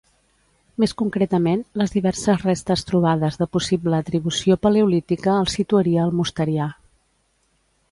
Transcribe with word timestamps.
Més 0.83 0.93
concretament, 1.01 1.61
les 1.81 1.93
diverses 1.97 2.45
restes 2.47 2.85
trobades 2.87 3.37
de 3.43 3.49
possible 3.57 3.99
atribució 3.99 4.59
paleolítica 4.65 5.37
el 5.45 5.55
situaria 5.59 6.03
al 6.09 6.19
Mosterià. 6.23 6.73